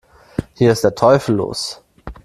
[0.55, 1.83] Hier ist der Teufel los!